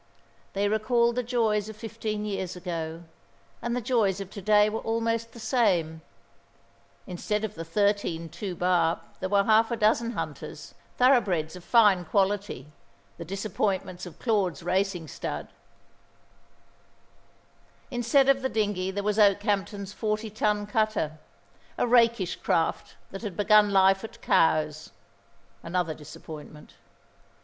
They 0.53 0.67
recalled 0.67 1.13
the 1.15 1.21
joys 1.21 1.69
of 1.69 1.75
fifteen 1.77 2.25
years 2.25 2.55
ago; 2.55 3.03
and 3.61 3.75
the 3.75 3.81
joys 3.81 4.19
of 4.19 4.31
to 4.31 4.41
day 4.41 4.67
were 4.67 4.79
almost 4.79 5.31
the 5.31 5.39
same. 5.39 6.01
Instead 7.05 7.43
of 7.43 7.53
the 7.53 7.63
thirteen 7.63 8.27
two 8.27 8.55
barb 8.55 8.97
there 9.19 9.29
were 9.29 9.43
half 9.43 9.69
a 9.69 9.75
dozen 9.75 10.13
hunters 10.13 10.73
thoroughbreds 10.97 11.55
of 11.55 11.63
fine 11.63 12.03
quality, 12.03 12.71
the 13.19 13.25
disappointments 13.25 14.07
of 14.07 14.17
Claude's 14.17 14.63
racing 14.63 15.07
stud 15.07 15.49
instead 17.91 18.27
of 18.27 18.41
the 18.41 18.49
dinghy 18.49 18.89
there 18.89 19.03
was 19.03 19.19
Okehampton's 19.19 19.93
forty 19.93 20.31
ton 20.31 20.65
cutter, 20.65 21.19
a 21.77 21.85
rakish 21.85 22.37
craft 22.37 22.95
that 23.11 23.21
had 23.21 23.37
begun 23.37 23.69
life 23.69 24.03
at 24.03 24.19
Cowes, 24.19 24.89
another 25.61 25.93
disappointment. 25.93 26.73